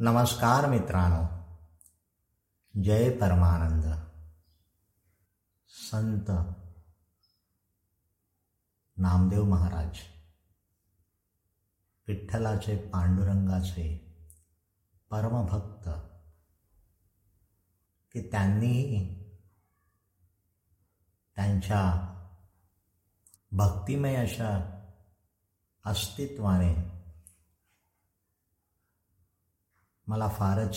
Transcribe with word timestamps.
नमस्कार 0.00 0.70
मित्रांनो. 0.70 1.26
जय 2.82 3.18
परमानंद. 3.18 3.84
संत 5.68 6.30
नामदेव 8.96 9.44
महाराज. 9.44 9.96
विठ्ठलाचे 12.08 12.76
पांडुरंगाचे 12.76 14.16
परमभक्त 15.10 15.88
की 18.12 18.30
त्यांनी 18.30 19.04
त्यांच्या 21.36 22.14
भक्तिमय 23.52 24.14
अशा 24.14 24.82
अस्तित्वाने 25.84 26.87
मला 30.08 30.28
फारच 30.28 30.76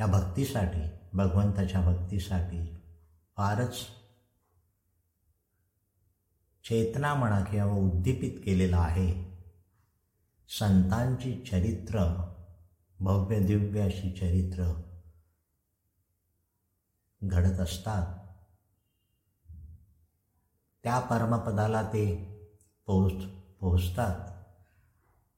या 0.00 0.06
भक्तीसाठी 0.06 1.08
भगवंताच्या 1.12 1.80
भक्तीसाठी 1.80 2.76
फारच 3.36 3.86
चेतना 6.64 7.14
म्हणा 7.14 7.44
किंवा 7.44 7.72
उद्दीपित 7.72 8.40
केलेलं 8.44 8.76
आहे. 8.76 9.34
संतांची 10.48 11.44
चरित्र 11.50 11.98
भव्य 13.00 13.40
दिव्य 13.40 13.80
अशी 13.80 14.12
चरित्र 14.12 14.80
घडत 17.24 17.60
असतात. 17.60 18.34
त्या 20.82 21.00
परमपदाला 21.00 21.82
ते 21.82 22.16
पोहोच 22.86 23.24
पोहोचतात. 23.60 24.33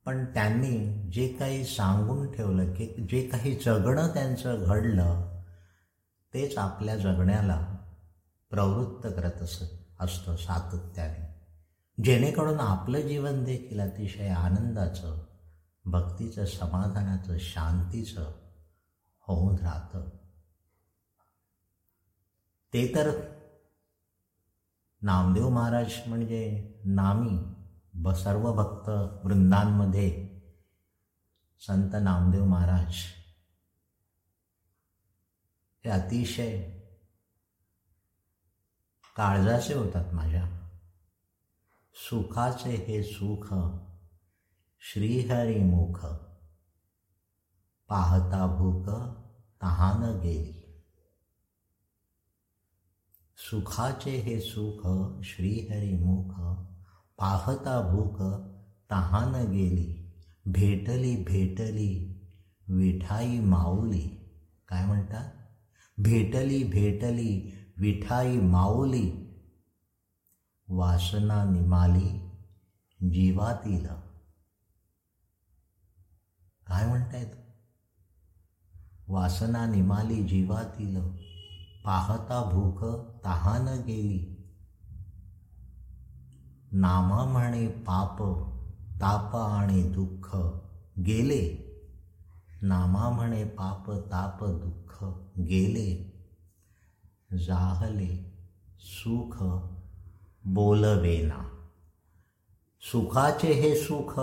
पण 0.07 0.25
त्यांनी 0.25 1.03
जे 1.11 1.29
काही 1.29 1.65
सांगून 1.65 2.33
ठेवलं 2.33 2.75
की 2.75 2.87
जे 2.87 3.29
काही 3.29 3.55
जगणं 3.55 4.15
त्यांचं 4.15 4.65
घडलं 4.65 5.43
तेच 6.35 6.59
आपल्या 6.59 6.97
जगण्याला 6.97 7.77
प्रवृत्त 8.51 9.07
करत 9.07 9.43
असत 9.43 9.65
असतं 10.01 10.37
सातत्याने. 10.37 11.37
जेणेकरून 12.05 12.61
आपलं 12.61 13.01
जीवन 13.01 13.45
देखील 13.45 13.81
अतिशय 13.81 14.29
आनंदाचं 14.29 15.25
भक्तीचं 15.85 16.45
समाधानाचं 16.45 17.39
शांतीचं 17.39 18.33
होऊन 19.21 19.59
राहतं. 19.59 20.09
ते 22.73 22.95
तर 22.95 23.21
नामदेव 25.03 25.49
महाराज 25.49 25.93
म्हणजे 26.07 26.73
नामी. 26.85 27.56
ब 28.03 28.13
सर्व 28.13 28.53
भक्त 28.53 28.89
वृंदांमध्ये 29.27 30.37
संत 31.59 31.91
नामदेव 32.03 32.45
महाराज 32.45 32.95
हे 35.85 35.91
अतिशय 35.91 36.81
काळजाचे 39.17 39.75
होतात 39.75 40.15
माझ्या. 40.15 40.69
सुखाचे 41.95 42.71
हे 42.71 43.03
सुख 43.03 43.47
श्रीहरिमुख 44.81 45.99
पाहता 47.89 48.47
भूक 48.47 48.87
तहान 49.63 50.21
गेली. 50.21 50.83
सुखाचे 53.37 54.11
हे 54.11 54.41
सुख 54.41 54.83
श्रीहरिमुख 55.25 56.66
पाहता 57.19 57.81
भूक 57.81 58.23
तहान 58.91 59.47
गेली. 59.47 60.13
भेटली 60.47 61.17
भेटली. 61.17 62.13
विठाई 62.69 63.39
माऊली. 63.39 64.09
काय 64.69 64.87
म्हणतात 64.87 65.33
भेटली 65.99 66.65
भेटली. 66.65 67.53
विठाई 67.79 68.41
माऊली. 68.41 69.13
वासना 70.69 71.45
निमाली. 71.45 72.31
जीवातील. 73.11 73.87
काय 76.67 76.87
म्हणतायत? 76.87 77.31
वासना 79.09 79.67
निमाली 79.67 80.23
जीवातील. 80.23 81.01
पाहता 81.85 82.51
भूक 82.53 82.85
तहान 83.25 83.81
गेली. 83.83 84.36
नामा 86.73 87.25
म्हणे 87.25 87.69
पाप 87.69 88.23
ताप 89.01 89.37
आणि 89.37 89.83
दुःख 89.83 90.37
गेले. 91.01 91.67
नामा 92.63 93.11
म्हणे 93.11 93.45
पाप 93.45 93.91
ताप 93.91 94.45
दुःख 94.45 95.05
गेले. 95.39 96.17
जाहले 97.47 98.33
सुख 98.79 99.45
बोलवेना 100.45 101.67
सुखाचे 102.81 103.53
हे 103.53 103.75
सुख 103.75 104.21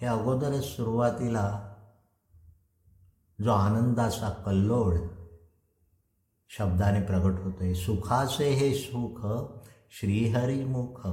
हे 0.00 0.06
अगोदरच 0.06 0.64
सुरुवातीला 0.64 1.74
जो 3.44 3.50
आनंदाचा 3.50 4.28
कल्लोळ 4.28 4.96
शब्दाने 6.48 7.00
प्रगट 7.00 7.40
होतोय. 7.40 7.74
सुखाचे 7.74 8.50
हे 8.50 8.74
सुख 8.74 9.26
श्रीहरिमुख 9.90 11.08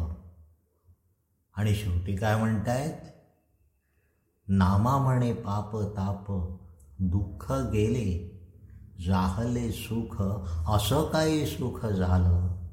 आणि 1.59 1.75
शेवटी 1.75 2.15
काय 2.15 2.35
म्हणतायत? 2.35 2.93
नामा 4.47 4.97
म्हणे 4.97 5.33
पाप 5.33 5.77
ताप 5.77 6.25
दुःख 6.99 7.51
गेले 7.51 8.39
जाहले 9.07 9.71
सुख 9.71 10.21
असं 10.69 11.09
काही 11.09 11.45
सुख 11.45 11.85
झालं. 11.85 12.65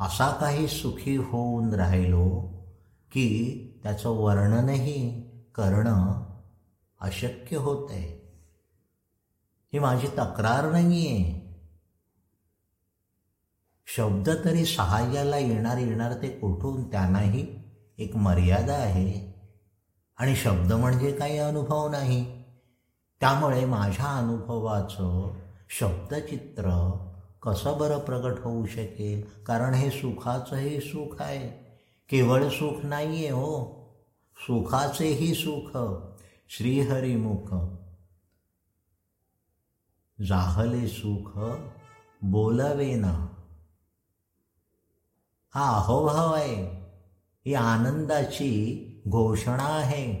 असा 0.00 0.32
काही 0.40 0.68
सुखी 0.68 1.16
होऊन 1.16 1.74
राहिलो 1.74 2.40
की 3.12 3.28
त्याचं 3.82 4.08
वर्णनही 4.08 5.22
करणं 5.54 6.22
अशक्य 7.00 7.56
होत 7.56 7.90
आहे 7.90 8.36
ही 9.72 9.78
माझी 9.78 10.06
तक्रार 10.06 10.72
नाही 10.72 11.06
आहे 11.06 11.56
शब्द 13.86 14.30
तरी 14.44 14.64
सहाय्याला 14.64 15.38
येणार 15.38 15.76
येणार 15.76 16.22
ते 16.22 16.28
कुठून 16.28 16.90
त्यांनाही 16.90 17.61
एक 17.98 18.16
मर्यादा 18.16 18.74
आहे. 18.74 19.32
आणि 20.16 20.36
शब्द 20.36 20.72
म्हणजे 20.72 21.12
काही 21.12 21.38
अनुभव 21.38 21.88
नाही. 21.88 22.42
त्यामुळे 23.20 23.64
माझ्या 23.64 24.06
अनुभवाचं 24.06 25.32
शब्दचित्र 25.70 26.92
कसं 27.42 27.78
बरं 27.78 27.98
प्रगट 27.98 28.38
होऊ 28.38 28.66
शकेल? 28.66 29.42
कारण 29.42 29.74
हे 29.74 29.90
सुखाचंही 29.90 30.80
सुख 30.80 31.22
आहे. 31.22 31.48
केवळ 32.08 32.48
सुख 32.48 32.86
नाही 32.86 33.16
आहे 33.16 33.30
हो. 33.30 33.82
सुखाचेही 34.36 35.34
सुख. 35.34 35.78
श्रीहरिमुख 36.48 37.54
जाहले 40.28 40.88
सुख 40.88 41.40
बोलवेना. 42.22 43.26
हा 45.54 45.78
अहोभाव 45.78 46.34
आहे. 46.34 46.81
ही 47.46 47.54
आनंदाची 47.54 48.78
घोषणा 49.08 49.64
आहे 49.64 50.14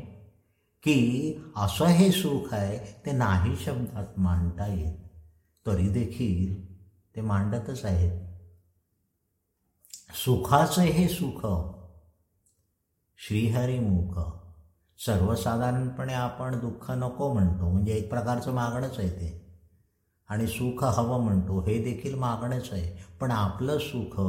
की 0.82 1.34
असं 1.56 1.84
हे 1.84 2.12
सुख 2.12 2.54
आहे 2.54 3.00
ते 3.06 3.12
नाही 3.12 3.56
शब्दात 3.56 4.18
मांडता 4.18 4.66
येत. 4.66 4.98
तरी 5.66 5.88
देखील 5.88 6.74
ते 7.16 7.20
मांडतच 7.20 7.84
आहेत. 7.84 8.28
सुखाचं 10.24 10.82
हे 10.82 11.08
सुख 11.08 11.46
श्रीहरिमुख 13.18 14.20
सर्वसाधारणपणे 15.06 16.12
आपण 16.12 16.58
दुःख 16.58 16.90
नको 16.90 17.32
म्हणतो 17.32 17.68
म्हणजे 17.68 17.92
एक 17.92 18.10
प्रकारचं 18.10 18.52
मागणंच 18.52 18.98
आहे 18.98 19.10
ते. 19.10 19.58
आणि 20.28 20.46
सुख 20.46 20.84
हवं 20.84 21.24
म्हणतो 21.24 21.60
हे 21.60 21.84
देखील 21.84 22.14
मागणंच 22.14 22.68
आहे. 22.72 23.16
पण 23.20 23.30
आपलं 23.30 23.78
सुख 23.78 24.20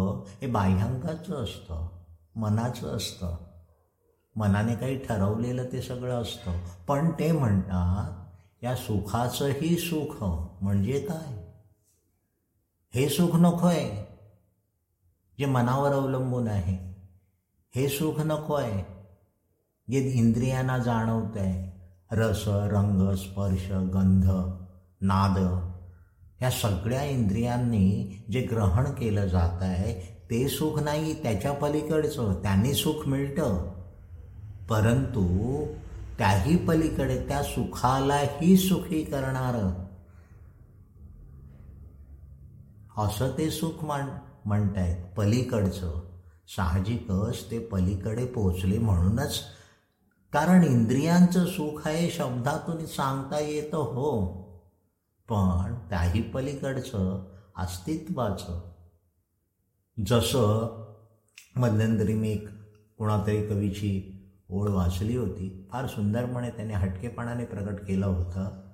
हे 0.42 0.48
बाह्यांकाचं 0.48 1.44
असतं. 1.44 1.93
मनाचं 2.36 2.96
असतं. 2.96 3.36
मनाने 4.36 4.76
काही 4.76 4.98
ठरवलेलं 4.98 5.72
ते 5.72 5.82
सगळं 5.82 6.22
असतं. 6.22 6.52
पण 6.88 7.12
ते 7.12 7.32
म्हणतात 7.32 8.24
या 8.64 8.76
सुखाचंही 8.76 9.78
सुख 9.78 10.16
म्हणजे 10.64 11.00
काय? 11.00 11.54
हे 12.94 13.10
सुख 13.10 13.36
नको 13.36 13.68
आहे 13.68 14.14
जे 15.40 15.46
मनावर 15.46 15.92
अवलंबून 15.92 16.48
आहे. 16.48 16.94
हे 17.76 17.90
सुख 17.90 18.20
नको 18.20 18.54
आहे 18.54 18.84
जे 19.92 20.00
इंद्रियांना 20.00 20.78
जाणवत 20.78 21.38
आहे. 21.38 21.74
रस 22.12 22.44
रंग 22.48 23.16
स्पर्श 23.16 23.72
गंध 23.72 24.26
नाद 25.02 25.38
ह्या 26.40 26.52
सगळ्या 26.52 27.04
इंद्रियांनी 27.04 28.24
जे 28.32 28.42
ग्रहण 28.42 28.92
केलं 28.92 29.28
जात 29.28 29.64
आहे 29.64 30.23
ते 30.34 30.50
सुख 30.50 30.80
नाही 30.80 31.24
त्याच्या 31.24 31.54
पलीकडचं. 31.54 32.34
त्यांनी 32.34 32.74
सुख 32.74 33.08
मिळतं. 33.08 33.74
परंतु 34.70 35.24
त्याही 36.18 36.58
पलीकडे 36.58 37.28
त्या 37.28 37.44
सुखालाही 37.44 38.58
सुखी 38.58 39.04
करणार. 39.04 39.84
असं 42.98 43.32
ते 43.38 43.52
सुख 43.52 43.84
म्हण 43.84 44.06
म्हणतायत 44.46 45.16
पलीकडचं. 45.18 46.02
साहजिकच 46.56 47.52
ते 47.52 47.60
पलीकडे 47.60 48.26
पोचले 48.26 48.78
म्हणूनच. 48.78 49.40
कारण 50.34 50.64
इंद्रियांचं 50.64 51.46
सुख 51.46 51.88
आहे 51.88 52.10
शब्दातून 52.10 52.86
सांगता 52.86 53.40
येतं 53.40 53.78
हो. 53.78 54.26
पण 55.30 55.76
त्याही 55.90 56.22
पलीकडचं 56.22 57.26
अस्तित्वाचं. 57.58 58.73
जसं 60.06 60.84
मध्यंतरी 61.56 62.14
मी 62.14 62.32
एक 62.32 62.48
कोणातरी 62.98 63.48
कवीची 63.48 64.20
ओळ 64.50 64.70
वाचली 64.70 65.18
होती 65.18 65.70
फार 65.72 65.88
सुंदरपणे 65.88 66.50
त्याने 66.50 66.74
हटकेपणाने 66.74 67.46
प्रकट 67.46 67.86
केलं 67.88 68.06
होतं. 68.06 68.72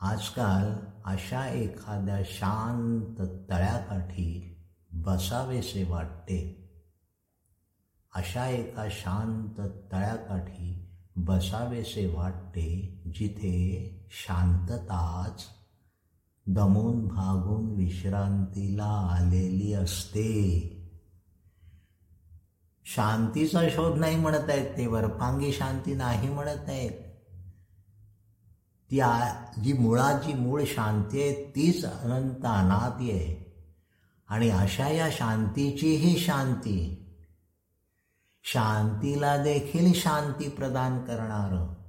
आजकाल 0.00 0.86
अशा 1.04 1.46
एखाद्या 1.46 2.22
शांत 2.24 3.16
तळ्याकाठी 3.50 4.56
बसावेसे 4.92 5.84
वाटते. 5.84 6.70
अशा 8.14 8.48
एका 8.48 8.88
शांत 8.90 9.60
तळ्याकाठी 9.92 10.88
बसावेसे 11.16 12.14
वाटते 12.14 13.02
जिथे 13.14 13.96
शांतताच 14.10 15.59
दमून 16.54 17.06
भागून 17.06 17.74
विश्रांतीला 17.74 19.18
आलेली 19.18 19.72
असते. 19.72 20.60
शांतीचा 22.84 23.68
शोध 23.68 23.98
नाही 23.98 24.16
म्हणत 24.16 24.50
आहेत 24.50 24.76
ते 24.76 24.86
वरपांगी 24.86 25.52
शांती 25.52 25.94
नाही 25.94 26.28
म्हणत 26.28 26.68
आहेत. 26.68 26.90
ती 28.90 29.00
जी 29.62 29.72
मुळाची 29.72 30.32
मूळ 30.32 30.62
शांती 30.66 31.22
आहे 31.22 31.52
तीच 31.56 31.84
अनंत 31.84 32.44
अनादी 32.44 33.10
आहे. 33.10 33.54
आणि 34.28 34.50
अशा 34.50 34.88
या 34.88 35.08
शांतीची 35.12 35.96
ही 35.96 36.18
शांती. 36.18 37.06
शांतीला 38.44 39.36
देखील 39.36 39.92
शांती 39.94 40.48
प्रदान 40.48 40.98
करणार. 40.98 41.79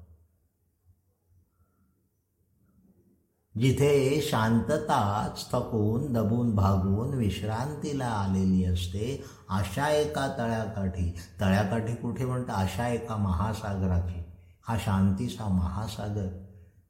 जिथे 3.60 4.22
शांतताच 4.22 5.52
थकून 5.52 6.14
दबून 6.14 6.56
भागून 6.56 7.14
विश्रांतीला 7.14 8.06
आलेली 8.06 8.66
असते 8.66 9.24
अशा 9.50 9.90
एका 9.90 10.36
तळ्याकाठी. 10.38 11.14
तळ्याकाठी 11.42 11.96
कुठे 11.96 12.26
म्हणतं 12.26 12.54
अशा 12.54 12.88
एका 12.88 13.16
महासागराची. 13.16 14.24
हा 14.68 14.78
शांतीचा 14.78 15.48
महासागर. 15.48 16.28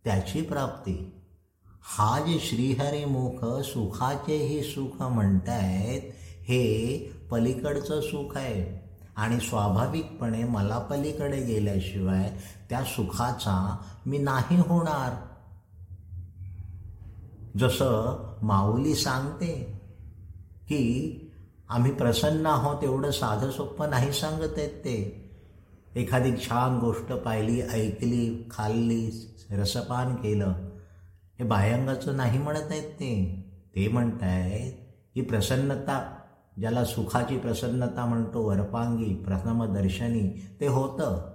त्याची 0.04 0.42
प्राप्ती. 0.42 1.22
हा 1.66 2.20
जे 2.28 2.40
श्रीहरिमुख 2.40 3.62
सुखाचेही 3.62 4.62
सुख 4.62 5.02
म्हणतायत 5.02 6.02
हे 6.44 6.98
पलीकडचं 7.32 8.02
सुख 8.02 8.38
आहे. 8.38 8.90
आणि 9.16 9.40
स्वाभाविकपणे 9.40 10.44
मला 10.44 10.78
पलीकडे 10.78 11.42
गेल्याशिवाय 11.42 12.38
त्या 12.70 12.84
सुखाचा 12.84 13.78
मी 14.06 14.18
नाही 14.18 14.58
होणार. 14.58 15.31
जसं 17.58 18.24
माऊली 18.42 18.96
सांगते 18.96 19.82
की 20.64 21.18
आम्ही 21.70 21.92
प्रसन्न 21.92 22.46
आहोत 22.46 22.84
एवढं 22.84 23.12
साधं 23.12 23.52
सोपं 23.52 23.90
नाही 23.90 24.12
सांगत 24.12 24.54
आहेत 24.58 24.70
ते. 24.70 25.30
एखादी 25.96 26.32
छान 26.38 26.80
गोष्ट 26.80 27.14
पाहिली 27.14 27.62
ऐकली 27.62 28.48
खाल्ली 28.52 29.28
रसपान 29.52 30.16
केलं 30.16 30.54
हे 31.40 31.44
बाह्यांगाचं 31.44 32.18
नाही 32.18 32.40
म्हणत 32.40 32.68
आहेत 32.70 32.90
ते. 32.90 33.46
ते 33.76 33.88
म्हणतायत 33.88 34.74
की 35.16 35.22
प्रसन्नता 35.22 36.16
ज्याला 36.60 36.86
सुखाची 36.86 37.38
प्रसन्नता 37.38 38.06
म्हणतो 38.06 38.50
वरपांगी 38.50 39.16
प्रथमदर्शनी 39.16 40.42
ते 40.60 40.68
होतं. 40.68 41.32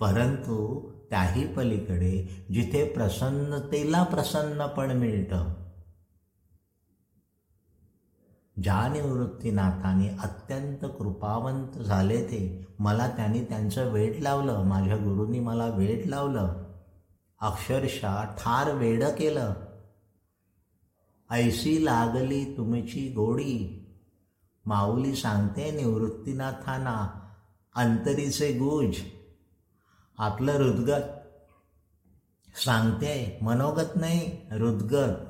परंतु 0.00 0.88
त्याही 1.12 1.54
पलीकडे 1.54 2.46
जिथे 2.54 2.84
प्रसन्नतेला 2.84 4.02
प्रसन्नपण 4.02 4.90
मिळतं. 4.90 5.54
ज्या 8.62 8.88
निवृत्तीनाथाने 8.88 10.08
अत्यंत 10.08 10.78
कृपावंत 10.98 11.78
झाले 11.78 12.24
ते 12.24 12.66
मला 12.78 13.08
त्यांनी 13.08 13.44
त्यांचं 13.44 13.92
वेट 13.92 14.20
लावलं 14.20 14.64
माझ्या 14.64 14.96
गुरुंनी 14.96 15.40
मला 15.40 15.66
वेट 15.66 16.06
लावलं. 16.06 16.64
अक्षरशः 17.40 18.22
ठार 18.22 18.74
वेड 18.74 19.04
केलं. 19.04 19.52
ऐशी 21.30 21.84
लागली 21.84 22.56
तुमची 22.56 23.12
गोडी. 23.12 23.78
माऊली 24.66 25.14
सांगते 25.14 25.70
निवृत्तीनाथांना 25.70 27.20
अंतरीचे 27.74 28.52
गुज. 28.52 28.96
आपलं 30.18 30.52
हृदगत 30.52 31.18
सांगते 32.56 33.38
मनोगत 33.42 33.96
नाही 33.96 34.26
हृदगत 34.50 35.28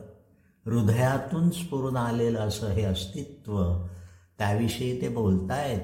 हृदयातून 0.67 1.51
स्फुरून 1.51 1.97
आलेलं 1.97 2.39
असं 2.39 2.67
हे 2.67 2.83
अस्तित्व 2.83 3.87
त्याविषयी 4.39 5.01
ते 5.01 5.09
बोलतायत. 5.09 5.81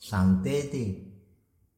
सांगते 0.00 0.62
ती 0.62 1.12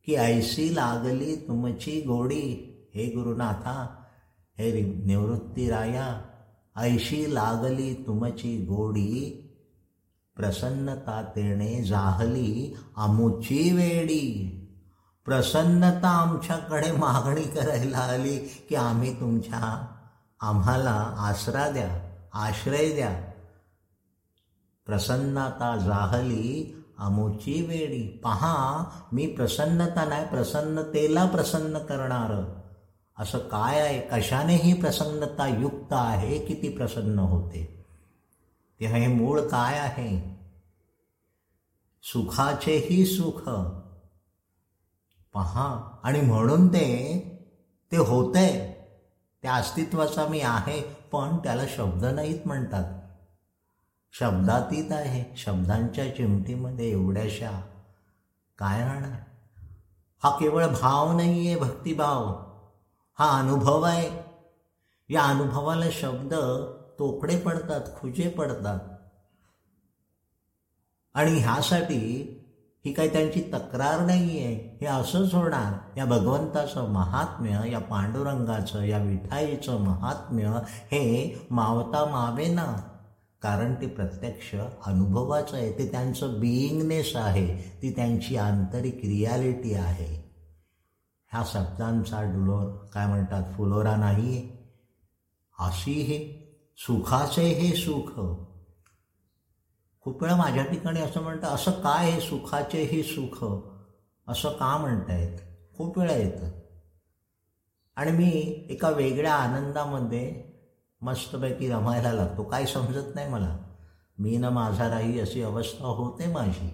की 0.07 0.15
ऐशी 0.15 0.77
लागली 0.77 1.37
तुमची 1.37 2.01
गोडी. 2.01 2.67
हे 2.95 3.07
गुरुनाथा 3.07 4.05
हे 4.59 4.81
निवृत्ती 5.05 5.71
राया 5.71 6.21
ऐशी 6.77 7.35
लागली 7.35 7.95
तुमची 7.95 8.65
गोडी. 8.65 9.47
प्रसन्नता 10.37 11.23
तेणे 11.23 11.83
जाहली 11.83 12.75
आमुची 12.97 13.77
वेडी. 13.77 14.57
प्रसन्नता 15.25 16.09
आमच्याकडे 16.09 16.93
मागणी 16.93 17.43
करायला 17.43 17.99
आली 17.99 18.39
की 18.69 18.75
आम्ही 18.75 19.21
तुमच्या 19.21 19.87
आम्हाला 20.41 21.15
आसरा 21.19 21.71
द्या 21.71 22.11
आश्रय 22.35 22.95
द्या. 22.95 23.21
प्रसन्नता 24.87 25.77
जाहली 25.77 26.77
आमोची 26.99 27.67
वेडी. 27.67 28.21
पहा 28.25 28.85
मी 29.13 29.27
प्रसन्नता 29.27 30.05
नाही 30.05 30.29
प्रसन्नतेला 30.29 31.27
प्रसन्न 31.27 31.79
करणार. 31.79 32.61
असं 33.19 33.39
काय 33.39 33.81
आहे? 33.81 34.01
कशाने 34.01 34.57
ही 34.57 34.73
प्रसन्नता 34.73 35.47
युक्त 35.47 35.93
आहे 35.93 36.39
की 36.39 36.55
ती 36.55 36.69
प्रसन्न 36.69 37.19
होते? 37.19 37.85
तेव्हा 38.81 38.99
हे 38.99 39.07
मूळ 39.07 39.41
काय 39.41 39.79
आहे? 39.79 40.41
सुखाचेही 42.03 43.07
सुख. 43.07 43.71
पहा. 45.35 45.99
आणि 46.03 46.21
म्हणून 46.21 46.69
ते 46.69 47.21
ते 47.93 47.97
होतंय. 47.97 48.73
त्या 49.43 49.55
अस्तित्वाचा 49.55 50.27
मी 50.27 50.41
आहे 50.41 50.83
पण 50.83 51.37
त्याला 51.37 51.63
शब्द 51.69 52.05
नाहीत 52.05 52.47
म्हणतात. 52.47 53.01
शब्दातीत 54.13 54.93
आहे. 54.93 55.37
शब्दांच्या 55.37 56.17
चिमटीमध्ये 56.17 56.91
एवढ्याशा 56.91 57.61
काय 58.59 58.85
राहणार? 58.85 59.19
हा 60.23 60.31
केवळ 60.31 60.67
भाव 60.67 61.17
नाही 61.17 61.47
आहे 61.47 61.57
भक्तिभाव. 61.57 62.25
हा 63.19 63.39
अनुभव 63.39 63.83
आहे. 63.83 64.11
या 65.09 65.23
अनुभवाला 65.23 65.87
शब्द 65.93 66.35
तोकडे 66.99 67.39
पडतात 67.39 67.81
खुजे 68.01 68.29
पडतात. 68.29 68.81
आणि 71.15 71.39
ह्यासाठी 71.39 72.37
ही 72.85 72.93
काही 72.93 73.13
त्यांची 73.13 73.41
तक्रार 73.41 74.07
नाही 74.07 74.45
आहे 74.45 74.79
हे 74.81 74.87
असंच 74.87 75.35
होणार. 75.35 75.99
या 75.99 76.05
भगवंताचं 76.05 76.89
महात्म्य 76.89 77.71
या 77.73 77.79
पांडुरंगाचं 77.79 78.83
या 78.83 78.99
विठाईचं 78.99 79.81
महात्म्य 79.81 80.59
हे 80.67 81.39
मावता 81.51 82.05
मावे 82.05 82.47
ना. 82.47 82.77
कारण 83.43 83.75
ते 83.75 83.87
प्रत्यक्ष 83.87 84.55
अनुभवाचं 84.87 85.57
आहे. 85.57 85.73
ते 85.73 85.91
त्यांचं 85.91 86.41
बिईंगनेस 86.41 87.13
आहे. 87.15 87.79
ती 87.83 87.91
त्यांची 87.91 88.37
आंतरिक 88.37 88.97
रियालिटी 88.97 89.75
आहे. 89.75 90.31
ह्या 91.33 91.43
शब्दांचा 91.47 92.23
डुलोर 92.23 92.87
काय 92.95 93.07
म्हणतात 93.07 93.43
फुलोरा 93.57 93.97
नाही 93.97 94.37
आहे 94.37 94.61
अशी 95.59 95.93
हे 95.93 96.41
सुखाचे 96.79 97.43
हे 97.43 97.77
सुख. 97.77 98.35
खूप 100.01 100.23
वेळा 100.23 100.37
माझ्या 100.37 100.65
ठिकाणी 100.65 101.01
असं 101.01 101.23
म्हणतं 101.23 101.47
असं 101.47 101.71
काय 101.71 102.11
हे 102.11 102.21
सुखाचे 102.21 102.83
हे 102.83 103.03
सुख? 103.03 103.45
असं 104.29 104.49
का 104.49 104.77
म्हणतायत? 104.77 105.39
खूप 105.77 105.99
वेळा 105.99 106.13
येतं. 106.13 106.51
आणि 107.97 108.13
मी 108.13 108.67
एका 108.71 108.91
वेगळ्या 108.91 109.35
आनंदामध्ये 109.35 110.45
मस्तपैकी 111.01 111.69
रमायला 111.69 112.13
लागतो. 112.13 112.43
काय 112.43 112.67
समजत 112.67 113.15
नाही 113.15 113.29
मला. 113.29 113.59
मी 114.19 114.37
न 114.37 114.45
माझा 114.45 114.89
राही 114.89 115.21
अशी 115.21 115.43
अवस्था 115.43 115.87
होते 115.87 116.27
माझी. 116.27 116.73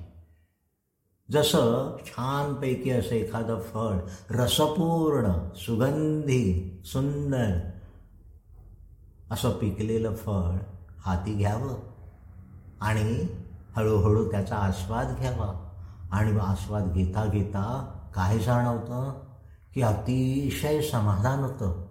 जसं 1.33 1.97
छानपैकी 2.06 2.90
असं 2.90 3.14
एखादं 3.14 3.61
फळ 3.61 3.99
रसपूर्ण 4.30 5.54
सुगंधी 5.54 6.83
सुंदर 6.85 7.59
असं 9.30 9.50
पिकलेलं 9.50 10.14
फळ 10.14 10.56
हाती 10.99 11.35
घ्यावं. 11.35 11.86
आणि 12.80 13.26
हळूहळू 13.76 14.30
त्याचा 14.30 14.56
आस्वाद 14.56 15.16
घ्यावा. 15.18 15.62
आणि 16.12 16.38
आस्वाद 16.38 16.92
घेता 16.92 17.26
घेता 17.26 17.99
काय 18.14 18.38
जाणवतं? 18.38 19.21
की 19.75 19.83
अतिशय 19.83 20.80
समाधान 20.83 21.38
होतं. 21.38 21.87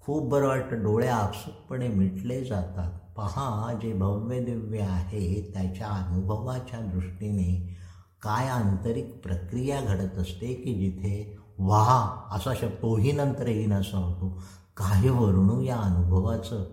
खूप 0.00 0.28
बरं 0.28 0.46
वाटतं. 0.46 0.82
डोळे 0.82 1.08
आपसुकपणे 1.08 1.88
मिटले 1.88 2.44
जातात. 2.44 2.92
पहा 3.16 3.72
जे 3.82 3.92
भव्य 3.92 4.40
दिव्य 4.40 4.80
आहे 4.80 5.50
त्याच्या 5.54 5.86
अनुभवाच्या 5.86 6.80
दृष्टीने 6.80 7.76
काय 8.22 8.48
आंतरिक 8.48 9.20
प्रक्रिया 9.22 9.80
घडत 9.80 10.18
असते 10.18 10.54
की 10.54 10.74
जिथे 10.74 11.38
वाहा 11.58 12.28
असा 12.30 12.54
शब्द 12.54 12.72
तोही 12.72 13.12
नंतर 13.12 13.48
येईन 13.48 13.72
होतो. 13.72 14.42
काय 14.76 15.08
वर्णू 15.08 15.60
या 15.60 15.76
अनुभवाचं 15.76 16.64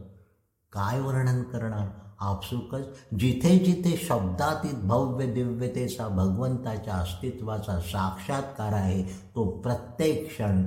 काय 0.73 1.00
वर्णन 1.00 1.43
करणार? 1.43 1.88
आपसुकच 2.21 2.87
जिथे 3.19 3.57
जिथे 3.59 3.97
शब्दातीत 3.97 4.73
भव्य 4.73 5.33
दिव्यतेचा 5.33 6.07
भगवंताच्या 6.07 6.93
अस्तित्वाचा 6.93 7.79
साक्षात्कार 7.79 8.73
आहे 8.73 9.03
तो 9.35 9.49
प्रत्येक 9.61 10.27
क्षण 10.27 10.65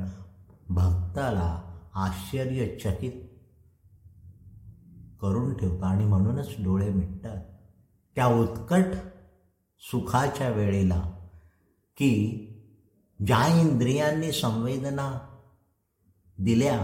भक्ताला 0.68 1.62
आश्चर्यचकित 1.94 3.12
करून 5.22 5.54
ठेवतो 5.54 5.84
आणि 5.84 6.04
म्हणूनच 6.04 6.48
डोळे 6.58 6.88
मिटतात. 6.88 7.42
त्या 8.16 8.26
उत्कट 8.26 8.84
सुखाच्या 9.90 10.48
वेळेला 10.48 11.00
की 11.96 12.40
ज्या 13.26 13.60
इंद्रियांनी 13.60 14.32
संवेदना 14.32 15.18
दिल्या 16.38 16.78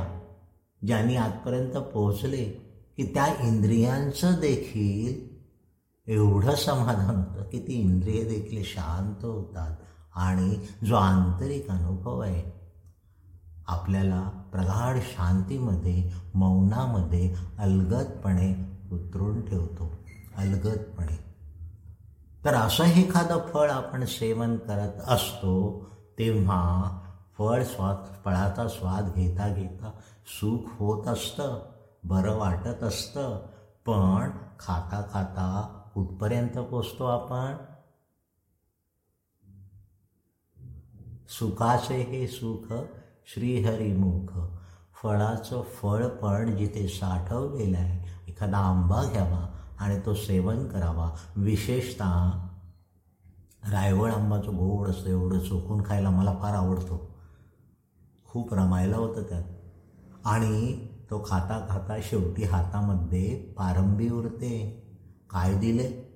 ज्यांनी 0.87 1.17
आजपर्यंत 1.17 1.77
पोहोचले 1.77 2.70
की 3.01 3.15
त्या 3.15 3.27
इंद्रियांचं 3.27 4.41
देखील 4.41 5.37
एवढं 6.13 6.55
समाधान 6.55 7.17
होतं 7.17 7.43
की 7.43 7.59
ती 7.69 7.73
इंद्रिय 7.73 8.25
देखील 8.25 8.63
शांत 8.65 9.25
होतात. 9.25 9.77
आणि 10.15 10.67
जो 10.87 10.95
आंतरिक 10.95 11.69
अनुभव 11.69 12.19
आहे 12.19 12.53
आपल्याला 13.67 14.29
प्रगाढ 14.53 14.99
शांतीमध्ये 15.03 16.13
मौनामध्ये 16.35 17.35
अलगदपणे 17.59 18.55
उतरून 18.93 19.47
ठेवतो. 19.47 19.93
अलगदपणे. 20.37 21.35
तर 22.45 22.55
असं 22.55 22.85
एखादं 22.85 23.39
फळ 23.53 23.71
आपण 23.71 24.05
सेवन 24.05 24.57
करत 24.57 25.01
असतो 25.09 25.87
तेव्हा 26.19 26.99
फळ 27.39 27.63
स्वाद 27.63 27.97
फळाचा 28.25 28.69
स्वाद 28.69 29.05
घेता 29.15 29.55
घेता 29.55 29.91
सुख 30.27 30.61
होत 30.79 31.07
असतं. 31.07 31.80
बरं 32.05 32.37
वाटत 32.37 32.83
असतं. 32.83 33.47
पण 33.87 34.31
खाता 34.59 35.09
खाता 35.13 35.77
कुठपर्यंत 35.95 36.59
पोचतो 36.59 37.05
आपण? 37.05 37.57
सुखाचे 41.29 42.03
हे 42.03 42.27
सुख 42.27 42.73
श्रीहरिमुख 43.27 44.39
फळाचं 45.03 45.63
फळ 45.63 46.07
पण 46.07 46.57
जिथे 46.57 46.89
साठवलेलं 46.89 47.79
आहे 47.79 48.31
एखादा 48.33 48.59
आंबा 48.59 49.03
घ्यावा 49.13 49.59
आणि 49.79 50.01
तो 50.07 50.15
सेवन 50.15 50.69
करावा. 50.69 51.11
विशेषतः 51.37 52.31
रायवळ 53.73 54.13
आंबाचं 54.13 54.57
गोड 54.57 54.89
असतं 54.89 55.11
एवढं 55.11 55.39
चोखून 55.39 55.83
खायला 55.87 56.11
मला 56.11 56.39
फार 56.43 56.55
आवडतो. 56.55 57.11
खूप 58.25 58.55
रमायला 58.55 58.97
होतं 58.97 59.23
त्यात. 59.23 59.45
आणि 60.25 60.87
तो 61.11 61.25
खाता 61.27 61.67
खाता 61.71 61.97
शेवटी 62.03 62.45
हातामध्ये 62.45 63.55
पारंबी 63.59 64.11
उरते. 64.11 64.83
काय 65.31 65.55
दिले? 65.55 66.11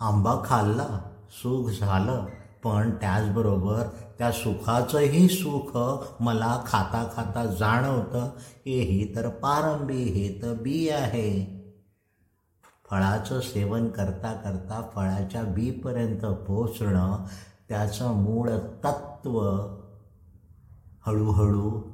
आंबा 0.00 0.42
खाल्ला 0.44 0.88
सुख 1.30 1.70
झालं 1.70 2.26
पण 2.64 2.90
त्याचबरोबर 2.90 3.82
त्या 4.18 4.32
सुखाचंही 4.32 5.28
सुख 5.28 5.78
मला 6.22 6.62
खाता 6.66 7.08
खाता 7.16 7.46
जाणवतं. 7.46 8.30
की 8.64 8.80
ही 8.80 9.16
तर 9.16 9.28
पारंबी 9.28 10.02
हे 10.02 10.42
तर 10.42 10.54
बी 10.54 10.88
आहे. 10.88 11.58
फळाचं 12.90 13.40
सेवन 13.40 13.88
करता 13.88 14.32
करता 14.32 14.88
फळाच्या 14.94 15.42
बीपर्यंत 15.42 16.26
पोचणं 16.26 17.24
त्याचं 17.68 18.12
मूळ 18.12 18.50
तत्त्व 18.84 19.40
हळूहळू 21.06 21.87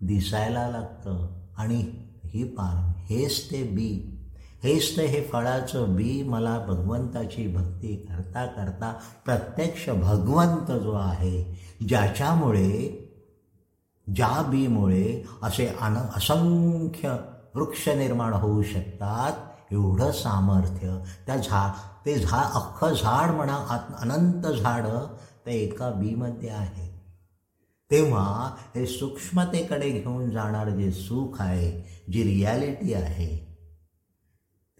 दिसायला 0.00 0.68
लागतं. 0.68 1.26
आणि 1.58 1.90
ही 2.24 2.44
पार 2.44 2.92
हेच 2.98 3.50
ते 3.50 3.62
बी. 3.62 4.14
हेच 4.62 4.96
ते 4.96 5.06
हे 5.06 5.24
फळाचं 5.26 5.94
बी 5.96 6.22
मला 6.22 6.58
भगवंताची 6.58 7.46
भक्ती 7.56 7.96
करता 7.96 8.46
करता 8.46 8.98
प्रत्यक्ष 9.24 9.88
भगवंत 9.90 10.72
जो 10.72 10.92
आहे 10.92 11.58
ज्याच्यामुळे 11.88 13.04
ज्या 14.14 14.42
बीमुळे 14.42 15.22
असे 15.42 15.66
अन 15.66 15.96
असंख्य 16.16 17.16
वृक्ष 17.54 17.88
निर्माण 17.88 18.32
होऊ 18.32 18.62
शकतात 18.62 19.32
एवढं 19.72 20.12
सामर्थ्य 20.12 21.02
त्या 21.26 21.36
झा 21.36 21.72
ते 22.06 22.18
झा 22.18 22.40
अख्खं 22.54 22.92
झाड 22.92 23.30
म्हणा 23.30 23.56
अनंत 24.00 24.46
झाडं 24.46 25.06
त्या 25.44 25.54
एका 25.54 25.90
बीमध्ये 25.90 26.50
आहे. 26.50 26.87
तेव्हा 27.90 28.54
हे 28.74 28.86
सूक्ष्मतेकडे 28.86 29.90
घेऊन 29.90 30.30
जाणार 30.30 30.70
जे 30.70 30.92
सुख 30.92 31.42
आहे 31.42 32.02
जी 32.12 32.22
रियालिटी 32.22 32.94
आहे 32.94 33.48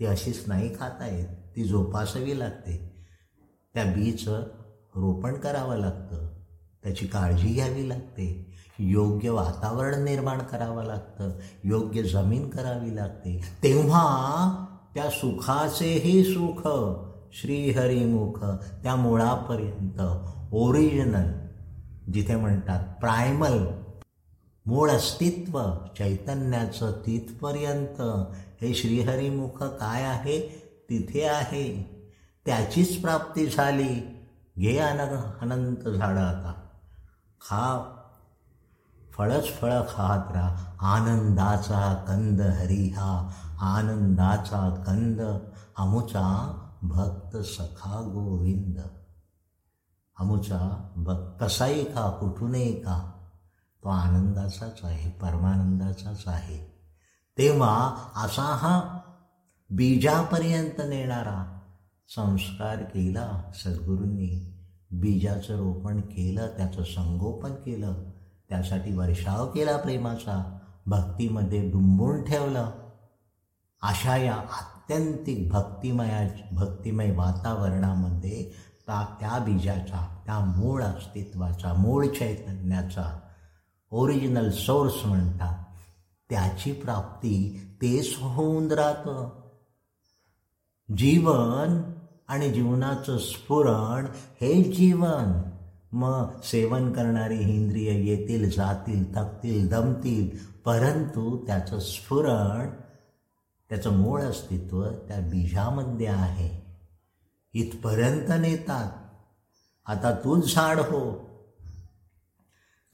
ती 0.01 0.05
अशीच 0.05 0.45
नाही 0.47 0.75
खाता 0.79 1.07
येत. 1.07 1.29
ती 1.57 1.65
जोपासावी 1.65 2.39
लागते. 2.39 3.07
त्या 3.75 3.85
बीचं 3.85 4.41
रोपण 4.97 5.35
करावं 5.35 5.77
लागतं. 5.77 6.29
त्याची 6.83 7.07
काळजी 7.07 7.55
घ्यावी 7.55 7.89
लागते. 7.89 8.55
योग्य 8.79 9.31
वातावरण 9.31 10.05
निर्माण 10.05 10.39
करावं 10.39 10.85
लागतं. 10.85 11.31
योग्य 11.65 12.03
जमीन 12.03 12.51
करावी 12.51 12.97
लागते. 12.97 13.43
तेव्हा 13.63 14.65
त्या 14.95 15.11
सुखाचेही 15.11 16.25
सुख 16.25 16.61
श्रीहरिमुख 17.33 18.45
त्या 18.83 18.97
मुळापर्यंत 18.97 20.01
ओरिजिनल 20.53 21.48
जिथे 22.13 22.37
म्हणतात 22.37 23.01
प्रायमल 23.01 23.67
मूळ 24.67 24.91
अस्तित्व 24.91 25.71
चैतन्याचं 25.99 26.93
तिथपर्यंत. 27.07 28.01
हे 28.61 28.75
श्रीहरिमुख 28.75 29.63
काय 29.63 30.03
आहे? 30.03 30.41
तिथे 30.91 31.25
आहे. 31.25 31.85
त्याचीच 32.47 33.01
प्राप्ती 33.01 33.47
झाली. 33.47 34.21
घे 34.59 34.79
अन 34.79 34.99
अनंत 35.41 35.89
झाडं 35.89 36.21
आता. 36.21 36.53
खा. 37.41 37.95
फळच 39.13 39.61
फळं 39.61 39.81
खात 39.83 40.33
राहा. 40.33 40.73
आनंदाचा 40.81 42.05
कंद 42.09 42.41
हरिहा 42.41 43.31
आनंदाचा 43.61 44.83
कंद. 44.87 45.21
अमुचा 45.79 46.59
भक्त 46.83 47.37
सखा 47.37 48.01
गोविंद. 48.15 48.79
अमुचा 50.19 50.91
भक्त 50.97 51.45
कसाही 51.45 51.85
का 51.85 52.11
कुठूनही 52.11 52.73
का? 52.73 53.13
तो 53.85 53.89
आनंदाचाच 53.89 54.81
आहे 54.83 55.11
परमानंदाचाच 55.11 56.23
आहे. 56.27 56.79
तेव्हा 57.39 57.97
असा 58.17 58.43
हा 58.43 59.01
बीजापर्यंत 59.71 60.81
नेणारा 60.89 61.61
संस्कार 62.09 62.83
केला 62.83 63.51
सद्गुरूंनी 63.55 64.55
बीजाचं 64.91 65.57
रोपण 65.57 66.01
केलं 66.01 66.47
त्याचं 66.47 66.83
संगोपन 66.83 67.51
केलं 67.51 67.95
त्यासाठी 68.49 68.97
वर्षाव 68.97 69.47
केला 69.47 69.77
प्रेमाचा 69.77 70.59
भक्तीमध्ये 70.87 71.71
डुंबून 71.71 72.25
ठेवलं. 72.25 72.71
अशा 73.83 74.17
या 74.17 74.35
आत्यंतिक 74.35 75.53
भक्तिमया 75.53 76.29
भक्तिमय 76.53 77.13
वातावरणामध्ये 77.13 78.51
त्या 78.89 79.17
त्या 79.21 79.39
बीजाचा 79.39 80.23
त्या 80.27 80.39
मूळ 80.39 80.83
अस्तित्वाचा 80.83 81.73
मूळ 81.73 82.07
चैतन्याचा 82.07 83.21
ओरिजिनल 83.91 84.51
सोर्स 84.51 85.07
म्हणतात. 85.07 85.65
त्याची 86.31 86.73
प्राप्ती 86.73 87.61
तेच 87.83 88.17
होऊन 88.21 88.73
राहतं. 88.73 89.29
जीवन 90.97 91.83
आणि 92.29 92.51
जीवनाचं 92.51 93.19
स्फुरण 93.19 94.07
हे 94.41 94.63
जीवन. 94.63 95.43
मग 95.93 96.41
सेवन 96.41 96.93
करणारी 96.93 97.39
इंद्रिय 97.39 98.11
येतील 98.11 98.51
जातील 98.51 99.15
थकतील 99.15 99.69
दमतील 99.69 100.37
परंतु 100.65 101.47
त्याचं 101.47 101.79
स्फुरण 101.79 102.69
त्याचं 103.69 103.93
मूळ 103.93 104.23
अस्तित्व 104.23 104.89
त्या 104.89 105.21
बीजामध्ये 105.21 106.07
आहे. 106.07 106.58
इथपर्यंत 107.55 108.31
नेतात. 108.41 108.91
आता 109.87 110.13
तूच 110.13 110.55
झाड 110.55 110.79
हो. 110.79 111.29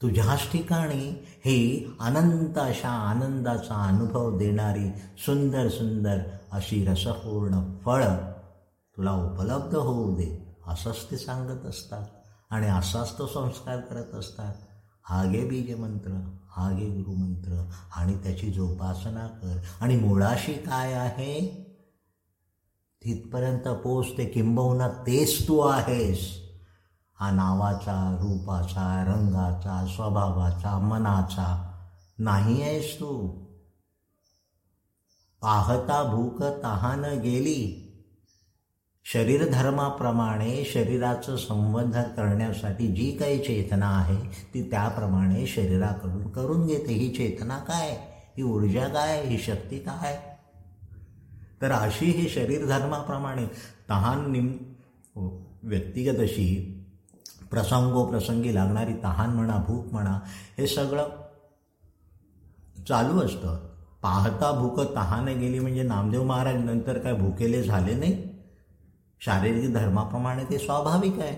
तुझ्याच 0.01 0.51
ठिकाणी 0.51 1.09
हे 1.45 1.85
अनंत 1.99 2.57
अशा 2.57 2.89
आनंदाचा 2.89 3.75
अनुभव 3.75 4.37
देणारी 4.37 4.89
सुंदर 5.25 5.67
सुंदर 5.69 6.19
अशी 6.51 6.85
रसपूर्ण 6.85 7.77
फळं 7.85 8.15
तुला 8.97 9.11
उपलब्ध 9.11 9.75
होऊ 9.75 10.15
दे 10.15 10.55
असंच 10.67 11.11
ते 11.11 11.17
सांगत 11.17 11.65
असतात 11.65 12.05
आणि 12.49 12.67
असाच 12.67 13.17
तो 13.17 13.27
संस्कार 13.27 13.79
करत 13.79 14.15
असतात. 14.15 14.55
हा 15.03 15.23
गे 15.23 15.45
बीज 15.45 15.75
मंत्र 15.79 16.11
गुरुमंत्र 16.57 17.69
आणि 17.95 18.13
त्याची 18.13 18.51
जोपासना 18.51 19.27
कर. 19.27 19.57
आणि 19.81 19.95
मुळाशी 19.95 20.53
काय 20.53 20.93
आहे? 20.93 21.64
तिथपर्यंत 23.05 23.67
पोचते 23.67 24.25
किंबहुना 24.25 24.87
तेच 24.87 25.47
तू 25.47 25.59
आहेस. 25.59 26.45
हा 27.19 27.31
नावाचा 27.31 28.17
रूपाचा 28.21 29.03
रंगाचा 29.07 29.87
स्वभावाचा 29.95 30.79
मनाचा 30.79 31.71
नाही 32.19 32.61
आहेस 32.61 32.95
तू. 32.95 33.27
पाहता 35.41 36.03
भूक 36.03 36.43
तहान 36.43 37.05
गेली. 37.05 37.81
शरीरधर्माप्रमाणे 39.05 40.65
शरीराचं 40.65 41.37
संवर्धन 41.37 42.03
करण्यासाठी 42.03 42.87
जी 42.87 43.11
काही 43.11 43.39
चेतना 43.39 43.97
आहे 43.97 44.17
ती 44.53 44.71
त्याप्रमाणे 44.71 45.47
शरीराकडून 45.47 46.29
करून 46.29 46.67
घेते. 46.67 46.93
ही 46.93 47.09
चेतना 47.09 47.57
काय? 47.57 47.91
ही 48.37 48.43
ऊर्जा 48.43 48.87
काय? 48.87 49.23
ही 49.25 49.37
शक्ती 49.37 49.79
काय? 49.79 50.34
तर 51.61 51.71
अशी 51.71 52.05
ही 52.05 52.29
शरीर 52.29 52.65
धर्माप्रमाणे 52.65 53.47
तहान 53.89 54.31
निम 54.31 54.57
व्यक्तिगत 55.63 56.19
अशी 56.19 56.71
प्रसंगोप्रसंगी 57.51 58.55
लागणारी 58.55 58.93
तहान 59.03 59.29
म्हणा 59.29 59.57
भूक 59.67 59.85
म्हणा 59.91 60.19
हे 60.57 60.67
सगळं 60.67 61.07
चालू 62.87 63.19
असतं. 63.21 63.75
पाहता 64.01 64.51
भूक 64.51 64.95
तहाने 64.95 65.33
गेली 65.33 65.59
म्हणजे 65.59 65.83
नामदेव 65.83 66.23
महाराज 66.23 66.55
नंतर 66.55 66.97
काय 66.97 67.13
भुकेले 67.13 67.63
झाले 67.63 67.95
नाही? 67.95 68.29
शारीरिक 69.21 69.73
धर्माप्रमाणे 69.73 70.43
ते 70.43 70.57
स्वाभाविक 70.57 71.19
आहे. 71.19 71.35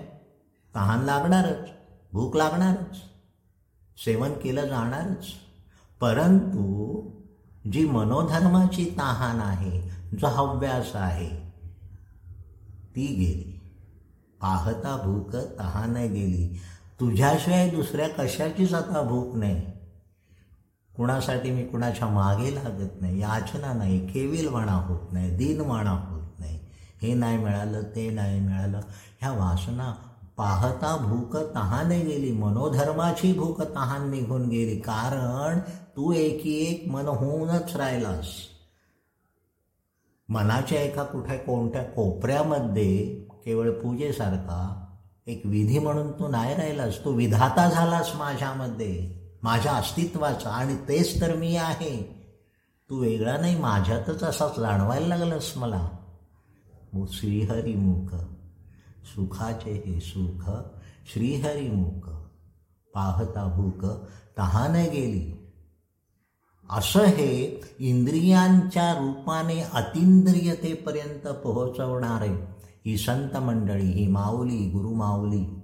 तहान 0.75 1.03
लागणारच 1.03 1.69
भूक 2.13 2.35
लागणारच 2.35 2.95
सेवन 3.97 4.33
केलं 4.33 4.67
जाणारच. 4.67 5.25
परंतु 6.01 6.63
जी 7.71 7.85
मनोधर्माची 7.85 8.95
तहान 8.97 9.39
आहे 9.39 9.96
जो 10.13 10.27
हव्यास 10.27 10.95
आहे. 10.95 11.29
ती 12.95 13.07
गेली. 13.07 13.53
पाहता 14.41 15.01
भूक 15.05 15.35
तहान 15.35 15.93
गेली. 15.93 16.59
तुझ्याशिवाय 16.99 17.69
दुसऱ्या 17.69 18.07
कशाचीच 18.09 18.73
आता 18.73 19.01
भूक 19.01 19.35
नाही. 19.35 19.61
कुणासाठी 20.95 21.51
मी 21.51 21.63
कुणाच्या 21.63 22.07
मागे 22.07 22.55
लागत 22.55 23.01
नाही. 23.01 23.19
याचना 23.21 23.73
नाही. 23.73 24.07
केविलवाणा 24.07 24.73
होत 24.73 25.13
नाही. 25.13 25.31
दिनवाणा 25.31 25.91
होत 25.91 26.39
नाही. 26.39 26.59
हे 27.01 27.13
नाही 27.13 27.37
मिळालं 27.37 27.81
ते 27.81 28.09
नाही 28.09 28.39
मिळालं. 28.39 28.79
ह्या 29.21 29.31
वासना 29.31 29.93
पाहता 30.37 30.97
भूक 30.97 31.37
तहाने 31.55 31.99
गेली. 31.99 32.31
मनोधर्माची 32.31 33.33
भूक 33.33 33.61
तहान 33.61 34.09
निघून 34.09 34.49
गेली. 34.49 34.79
कारण 34.79 35.59
तू 35.97 36.11
एकी 36.11 36.53
एक 36.53 36.87
मन 36.87 37.05
होऊनच 37.05 37.75
राहिलास. 37.75 38.25
मनाच्या 40.29 40.81
एका 40.81 41.03
कुठे 41.03 41.37
कोणत्या 41.37 41.83
कोपऱ्यामध्ये 41.83 43.05
केवळ 43.45 43.71
पूजेसारखा 43.71 44.85
एक 45.27 45.41
विधी 45.45 45.79
म्हणून 45.79 46.11
तू 46.11 46.27
नाही 46.27 46.55
राहिलास 46.55 47.05
तू 47.05 47.11
विधाता 47.11 47.69
झालास 47.69 48.11
माझ्यामध्ये 48.15 49.11
माझ्या 49.43 49.71
अस्तित्वाचा 49.71 50.49
आणि 50.49 50.75
तेच 50.75 51.21
तर 51.21 51.35
मी 51.35 51.55
आहे. 51.55 52.17
तू 52.89 52.99
वेगळा 52.99 53.37
नाही 53.37 53.59
माझ्यातच 53.59 54.23
असाच 54.23 54.59
जाणवायला 54.59 55.07
लागलास 55.07 55.53
मला. 55.55 55.89
श्रीहरिमुख 57.11 58.15
सुखाचे 59.05 59.83
हे 59.85 59.99
सुख 59.99 60.49
श्रीहरिमुख 61.13 62.09
पाहता 62.93 63.53
भूक 63.55 63.85
तहाने 64.37 64.89
गेली 64.89 65.46
असं 66.69 67.03
हे 67.03 67.61
इंद्रियांच्या 67.79 68.93
रूपाने 68.93 69.61
अतिंद्रियतेपर्यंत 69.61 71.27
पोहोचवणारे 71.27 72.57
ही 72.85 72.97
संत 72.97 73.37
मंडळी 73.37 73.85
ही 73.85 74.07
माऊली 74.07 74.69
गुरुमाऊली 74.69 75.61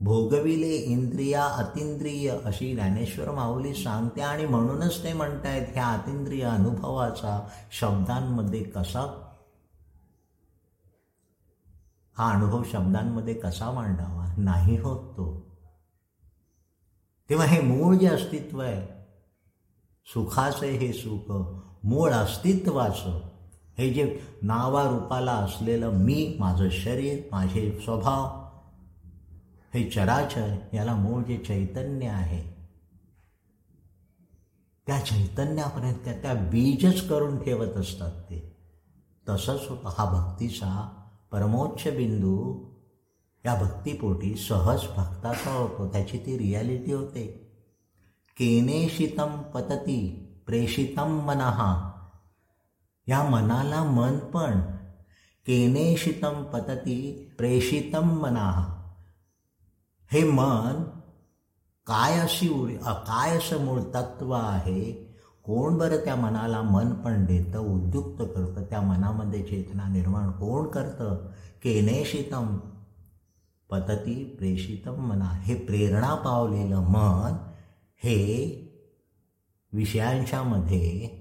भोगविले 0.00 0.76
इंद्रिया 0.76 1.44
अतिंद्रिय 1.44 2.36
अशी 2.44 2.74
ज्ञानेश्वर 2.74 3.30
माऊली 3.30 3.74
सांगते 3.74 4.20
आणि 4.20 4.46
म्हणूनच 4.46 5.04
ते 5.04 5.12
म्हणतायत 5.12 5.66
ह्या 5.72 5.86
अतिंद्रिय 5.86 6.42
अनुभवाचा 6.42 7.48
शब्दांमध्ये 7.72 8.62
कसा 8.62 9.34
हा 12.18 12.30
अनुभव 12.30 12.62
शब्दांमध्ये 12.62 13.34
कसा 13.34 13.70
मांडावा? 13.70 14.34
नाही 14.36 14.80
होत 14.80 15.12
तो. 15.12 15.49
तेव्हा 17.30 17.46
हे 17.46 17.60
मूळ 17.60 17.96
जे 17.96 18.06
अस्तित्व 18.06 18.60
आहे 18.60 19.04
सुखाचे 20.06 20.70
हे 20.70 20.92
सुख 20.92 21.32
मूळ 21.86 22.10
अस्तित्वाचं 22.10 23.28
हे 23.78 23.92
जे 23.92 24.20
नावारूपाला 24.42 25.32
असलेलं 25.32 25.90
मी 25.90 26.36
माझं 26.40 26.68
शरीर 26.70 27.20
माझे 27.32 27.80
स्वभाव 27.84 28.40
हे 29.74 29.90
चराचर 29.90 30.56
याला 30.72 30.94
मूळ 30.94 31.22
जे 31.22 31.36
चैतन्य 31.36 32.06
आहे 32.06 32.60
त्या 34.86 35.00
चैतन्यापर्यंत 35.00 36.22
त्या 36.22 36.34
बीजच 36.34 37.08
करून 37.08 37.42
ठेवत 37.42 37.76
असतात 37.76 38.22
ते. 38.22 38.56
तसंच 39.28 39.60
होतं 39.68 39.88
हा 39.98 40.04
भक्तीचा 40.04 41.02
परमोच्च 41.32 41.96
बिंदू 41.96 42.64
या 43.46 43.54
भक्तीपोटी 43.54 44.34
सहज 44.34 44.80
भक्ताचा 44.96 45.52
होतो. 45.54 45.88
त्याची 45.88 46.18
ती 46.18 46.38
रियालिटी 46.38 46.92
होते. 46.92 47.46
केनेशितम 48.38 49.42
पतती 49.42 50.26
प्रेषितम 50.46 51.20
मनहा 51.26 51.92
या 53.08 53.22
मनाला 53.22 53.82
मन 53.84 54.18
पण 54.18 54.60
केनेशितम 55.46 56.42
पतती 56.42 57.30
प्रेषितम 57.38 58.20
मनाहा 58.22 58.92
हे 60.12 60.24
मन 60.24 60.84
काय 61.86 62.18
अशी 62.18 62.48
उर 62.48 62.70
काय 62.82 63.36
असं 63.36 63.64
मूळ 63.64 63.80
तत्व 63.94 64.32
आहे? 64.32 64.92
कोण 65.44 65.78
बरं 65.78 65.96
त्या 65.96 66.16
मनाला 66.16 66.62
मन 66.62 66.92
पण 66.92 67.24
देतं 67.24 67.58
उद्युक्त 67.58 68.22
करतं? 68.22 68.62
त्या 68.62 68.80
मनामध्ये 68.80 69.42
चेतना 69.42 69.88
निर्माण 69.88 70.30
कोण 70.30 70.66
करतं? 70.66 71.26
केनेशितम 71.62 72.58
पतती 73.70 74.24
प्रेषितम 74.24 75.08
मना. 75.08 75.24
हे 75.24 75.54
प्रेरणा 75.54 76.14
पावलेलं 76.14 76.80
मन 76.80 77.32
हे 77.96 78.20
विषयांच्यामध्ये 79.72 81.20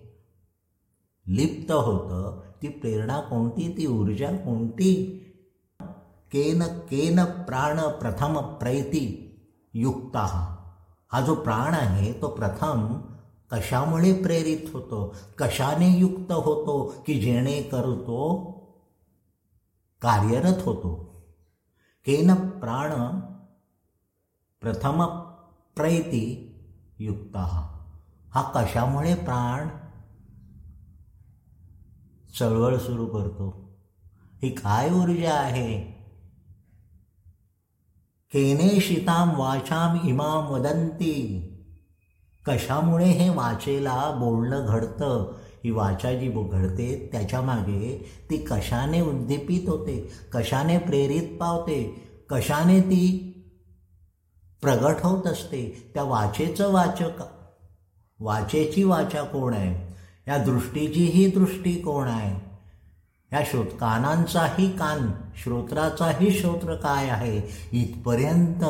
लिप्त 1.28 1.72
होतं. 1.72 2.42
ती 2.62 2.68
प्रेरणा 2.68 3.20
कोणती? 3.20 3.78
ती 3.78 3.88
ऊर्जा 3.88 4.32
कोणती? 4.32 5.16
केन 6.32 6.64
केन 6.64 7.24
प्राण 7.26 7.80
प्रथम 7.80 8.42
प्रैती 8.42 9.36
युक्त. 9.74 10.18
हा 11.12 11.22
जो 11.22 11.36
प्राण 11.36 11.74
आहे 11.74 12.14
तो 12.14 12.28
प्रथम 12.28 13.02
कशामुळे 13.52 14.14
प्रेरित 14.14 14.70
होतो? 14.74 15.16
कशाने 15.38 15.98
युक्त 16.00 16.32
होतो? 16.32 16.94
की 17.06 17.20
जेणे 17.20 17.62
करतो 17.62 18.36
कार्यरत 20.02 20.62
होतो? 20.66 21.09
केन 22.06 22.36
प्राण 22.36 23.20
प्रथम 24.62 25.06
प्रयती 25.76 26.56
युक्त. 27.00 27.38
हा 28.32 28.52
कशामुळे 28.56 29.16
प्राण 29.16 29.68
चळवळ 32.40 32.78
सुरू 32.78 33.06
करतो? 33.06 33.78
ही 34.44 34.50
काय 34.50 34.90
ऊर्जा 34.92 35.34
आहे? 35.34 35.82
केने 38.32 38.80
शिताम 38.80 39.40
वाचाम 39.40 40.08
इमाम 40.08 40.48
वदंती 40.48 41.46
कशामुळे 42.46 43.06
हे 43.06 43.30
वाचेला 43.30 44.12
बोलणं 44.12 44.66
घडतं? 44.68 45.38
ही 45.64 45.72
वाचा 45.72 46.14
जी 46.14 46.32
घडते 46.36 47.10
त्याच्यामागे 47.12 48.12
ती 48.30 48.38
कशाने 48.38 49.02
उद्दीपित 49.02 49.70
होते 49.70 50.10
कशाने 50.34 50.78
प्रेरित 50.78 51.38
पावते 51.40 52.10
कशाने 52.30 52.82
ती 52.82 53.26
प्रगट 54.62 54.96
होत 55.04 55.28
असते 55.28 55.92
त्या 55.94 56.04
वाचेचं 56.04 56.74
वाचक 56.74 57.24
वाचेची 58.20 58.84
वाचा 58.84 59.24
कोण 59.24 59.54
आहे? 59.54 59.94
या 60.32 60.38
दृष्टीचीही 60.38 61.32
दृष्टी 61.32 61.76
कोण 61.76 62.08
आहे? 62.08 62.58
या 63.32 63.44
श्रोत 63.46 63.66
कानांचाही 63.66 64.72
कान 64.72 65.12
श्रोत्राचाही 65.44 66.32
श्रोत्र 66.32 66.76
काय 66.76 67.10
आहे? 67.10 67.42
इथपर्यंत 67.72 68.64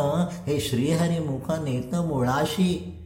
हे 0.47 0.59
श्रीहरिमुख 0.59 1.51
नेतं 1.51 2.07
मुळाशी 2.07 2.98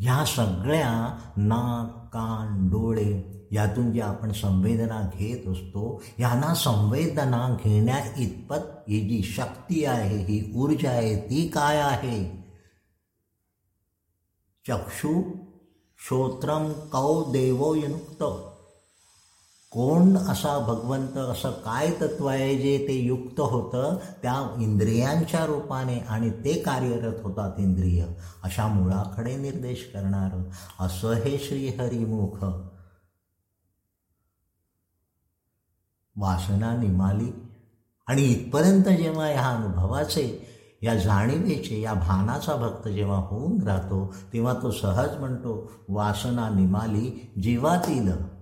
ह्या 0.00 0.24
सगळ्या 0.24 1.18
ना 1.36 1.84
कान, 2.12 2.68
डोळे 2.68 3.40
यातून 3.52 3.92
जी 3.92 4.00
आपण 4.00 4.32
संवेदना 4.32 5.10
घेत 5.14 5.48
असतो, 5.48 6.02
यांना 6.18 6.54
संवेदना 6.54 7.56
घेण्या 7.64 7.98
इतपत 8.16 8.84
ही 8.88 9.00
जी 9.00 9.22
शक्ती 9.22 9.84
आहे, 9.84 10.18
ही 10.18 10.52
ऊर्जा 10.56 10.90
आहे, 10.90 11.16
ती 11.16 11.48
काय 11.48 11.76
आहे? 11.76 12.40
चक्षु 14.68 15.22
श्रोत्रम 16.08 16.72
कौ, 16.72 17.32
देवो 17.32 17.74
युक्त 17.74 18.22
कोण 19.72 20.16
असा 20.16 20.58
भगवंत 20.58 21.16
असं 21.16 21.50
काय 21.50 21.90
तत्व 22.00 22.26
आहे 22.26 22.58
जे 22.58 22.88
ते 22.88 22.92
युक्त 22.92 23.40
होतं 23.40 23.96
त्या 24.22 24.54
इंद्रियांच्या 24.60 25.46
रूपाने 25.46 25.98
आणि 25.98 26.30
ते 26.30 26.62
कार्यरत 26.62 27.14
होतात 27.22 27.52
इंद्रिय 27.58 28.06
अशा 28.42 28.66
मुळाकडे 28.66 29.36
निर्देश 29.36 29.90
करणारं. 29.94 30.42
असं 30.86 31.12
हे 31.12 31.38
श्रीहरिमुख. 31.38 32.44
वासना 36.16 36.76
निमाली. 36.76 37.30
आणि 38.06 38.22
इथपर्यंत 38.22 38.84
जेव्हा 38.84 39.26
ह्या 39.26 39.48
अनुभवाचे 39.48 40.46
या 40.82 40.96
जाणीवेचे 40.96 41.80
या 41.80 41.94
भानाचा 41.94 42.54
भक्त 42.56 42.88
जेव्हा 42.88 43.18
होऊन 43.18 43.62
राहतो 43.62 44.14
तेव्हा 44.32 44.54
तो 44.62 44.70
सहज 44.70 45.16
म्हणतो 45.16 45.70
वासना 45.88 46.48
निमाली 46.48 47.32
जीवातील 47.42 48.39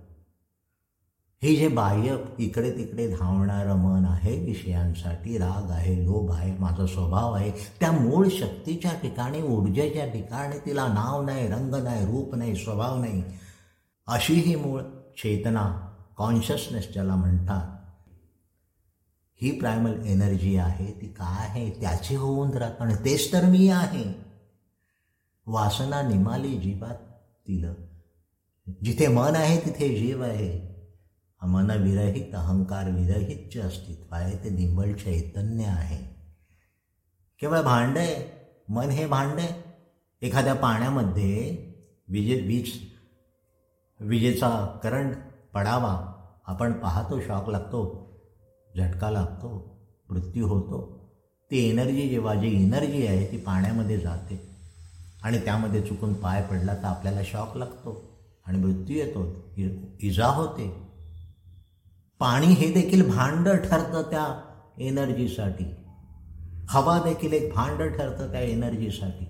हे 1.43 1.55
जे 1.55 1.67
बाह्य 1.67 2.17
इकडे 2.39 2.71
तिकडे 2.71 3.07
धावणारं 3.07 3.75
मन 3.75 4.05
आहे 4.05 4.45
विषयांसाठी 4.45 5.37
राग 5.37 5.71
आहे 5.71 6.05
लोभ 6.05 6.31
आहे 6.31 6.57
माझा 6.57 6.85
स्वभाव 6.85 7.33
आहे 7.33 7.51
त्या 7.51 7.91
मूळ 7.91 8.27
शक्तीच्या 8.27 8.93
ठिकाणी 8.93 9.41
ऊर्जेच्या 9.41 10.05
ठिकाणी 10.05 10.57
तिला 10.65 10.87
नाव 10.87 11.21
नाही 11.21 11.47
रंग 11.47 11.75
नाही 11.75 12.05
रूप 12.05 12.35
नाही 12.35 12.55
स्वभाव 12.55 12.99
नाही. 12.99 13.23
अशी 14.07 14.33
ही 14.33 14.55
मूळ 14.55 14.81
चेतना 15.17 15.93
कॉन्शियसनेस 16.17 16.93
ज्याला 16.93 17.15
म्हणतात 17.15 17.77
ही 19.41 19.59
प्रायमल 19.59 20.05
एनर्जी 20.05 20.57
आहे 20.57 21.01
ती 21.01 21.07
काय 21.07 21.47
आहे? 21.47 21.69
त्याची 21.69 22.15
होऊन 22.15 22.51
राहतं 22.51 22.95
तेच 22.95 23.33
तर 23.33 23.45
मी 23.45 23.69
आहे. 23.69 24.13
वासना 25.47 26.01
निमाली 26.01 26.57
जीवात 26.57 26.95
तिलं. 27.47 27.73
जिथे 28.83 29.07
मन 29.07 29.35
आहे 29.35 29.59
तिथे 29.59 29.99
जीव 29.99 30.23
आहे. 30.23 30.78
मन 31.47 31.71
विरहित 31.71 32.35
अहंकार 32.35 32.89
विरहित 32.89 33.49
जे 33.51 33.59
अस्तित्व 33.61 34.15
आहे 34.15 34.37
ते 34.37 34.49
निंबळ 34.49 34.93
चैतन्य 34.93 35.65
आहे. 35.65 36.03
केवळ 37.39 37.61
भांड 37.61 37.97
आहे 37.97 38.47
मन 38.69 38.89
हे 38.89 39.05
भांड. 39.07 39.39
आहे 39.39 39.63
एखाद्या 40.21 40.53
पाण्यामध्ये 40.53 41.65
विजे 42.07 42.35
वीज 42.35 42.71
विजेचा 43.99 44.79
करंट 44.83 45.15
पडावा. 45.53 46.13
आपण 46.47 46.73
पाहतो 46.73 47.21
शॉक 47.21 47.49
लागतो 47.49 48.09
झटका 48.77 49.09
लागतो 49.11 49.79
मृत्यू 50.09 50.47
होतो. 50.47 51.09
ती 51.51 51.69
एनर्जी 51.69 52.09
जेव्हा 52.09 52.35
जी 52.35 52.63
एनर्जी 52.63 53.07
आहे 53.07 53.31
ती 53.31 53.37
पाण्यामध्ये 53.37 53.97
जाते. 53.97 54.49
आणि 55.23 55.37
त्यामध्ये 55.37 55.81
चुकून 55.81 56.13
पाय 56.13 56.47
पडला 56.47 56.75
तर 56.75 56.85
आपल्याला 56.85 57.21
शॉक 57.23 57.57
लागतो. 57.57 58.09
आणि 58.45 58.57
मृत्यू 58.57 58.95
येतो 58.97 59.51
इजा 60.01 60.27
होते. 60.27 60.88
पाणी 62.19 62.47
हे 62.47 62.71
देखील 62.73 63.09
भांड 63.09 63.49
ठरतं 63.49 64.01
त्या 64.01 64.41
एनर्जीसाठी. 64.77 65.75
हवा 66.69 66.99
देखील 66.99 67.33
एक 67.33 67.53
भांड 67.53 67.77
ठरतं 67.77 68.31
त्या 68.31 68.41
एनर्जीसाठी. 68.41 69.25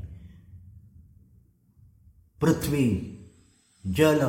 पृथ्वी 2.41 3.15
जल 3.97 4.19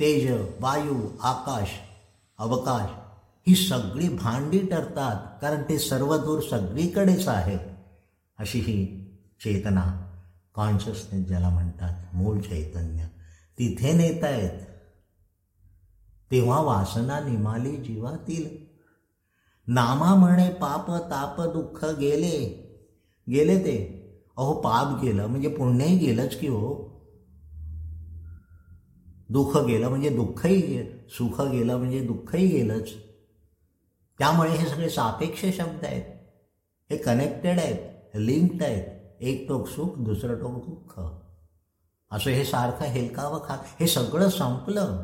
तेज 0.00 0.30
वायू 0.60 1.10
आकाश 1.20 1.68
अवकाश 2.38 2.90
ही 3.48 3.54
सगळी 3.54 4.08
भांडी 4.08 4.66
ठरतात 4.66 5.38
कारण 5.42 5.62
ते 5.62 5.78
सर्व 5.78 6.16
दूर 6.16 6.40
सगळीकडेच 6.50 7.28
आहे 7.28 7.58
अशी 8.38 8.58
ही 8.58 9.04
चेतना 9.44 10.04
कॉन्शियसनेस 10.54 11.28
ज्याला 11.28 11.48
म्हणतात 11.48 12.14
मूळ 12.14 12.40
चैतन्य. 12.40 13.04
तिथे 13.58 13.92
नेतायत 13.92 14.67
तेव्हा 16.30 16.60
वासना 16.60 17.20
निमाली 17.20 17.76
जीवातील 17.76 18.68
नामा 19.66 20.14
म्हणे 20.14 20.50
पाप 20.50 20.90
ताप 20.90 21.40
दुःख 21.40 21.84
गेले. 21.84 22.64
गेले 23.30 23.58
ते. 23.58 23.98
अहो 24.36 24.60
पाप 24.60 25.02
गेलं 25.02 25.26
म्हणजे 25.26 25.48
पुण्यही 25.48 25.98
गेलंच 25.98 26.40
की 26.40 26.48
हो. 26.48 26.88
दुःख 29.28 29.56
गेलं 29.56 29.88
म्हणजे 29.88 30.08
दुःखही 30.08 30.60
गे 30.60 31.06
सुख 31.08 31.40
गेलं 31.40 31.76
म्हणजे 31.76 32.06
दुःखही 32.06 32.46
गेलंच. 32.46 32.88
त्यामुळे 34.18 34.50
हे 34.50 34.68
सगळे 34.68 34.90
सापेक्ष 34.90 35.44
शब्द 35.56 35.84
आहेत. 35.84 36.02
हे 36.90 36.96
कनेक्टेड 36.96 37.58
आहेत 37.58 38.10
लिंक्ड 38.14 38.62
आहेत. 38.62 39.16
एक 39.20 39.48
टोक 39.48 39.68
सुख 39.68 39.98
दुसरं 39.98 40.34
टोक 40.34 40.64
दुःख. 40.64 41.00
असं 42.10 42.30
हे 42.30 42.44
सारखं 42.44 42.84
हेलकावं 42.84 43.38
खा. 43.38 43.54
हे 43.80 43.86
सगळं 43.86 44.28
संपलं. 44.28 45.02